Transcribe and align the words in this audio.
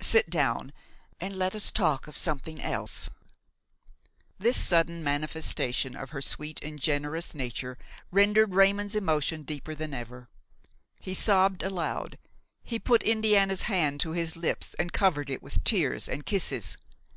Sit 0.00 0.28
down 0.28 0.72
and 1.20 1.36
let 1.36 1.54
us 1.54 1.70
talk 1.70 2.08
of 2.08 2.16
something 2.16 2.60
else." 2.60 3.10
This 4.36 4.56
sudden 4.56 5.04
manifestation 5.04 5.94
of 5.94 6.10
her 6.10 6.20
sweet 6.20 6.60
and 6.64 6.80
generous 6.80 7.32
nature 7.32 7.78
rendered 8.10 8.56
Raymon's 8.56 8.96
emotion 8.96 9.44
deeper 9.44 9.76
than 9.76 9.94
ever. 9.94 10.28
He 10.98 11.14
sobbed 11.14 11.62
aloud; 11.62 12.18
he 12.64 12.80
put 12.80 13.04
Indiana's 13.04 13.62
hand 13.70 14.00
to 14.00 14.10
his 14.10 14.34
lips 14.34 14.74
and 14.80 14.92
covered 14.92 15.30
it 15.30 15.44
with 15.44 15.62
tears 15.62 16.08
and 16.08 16.26
kisses. 16.26 16.76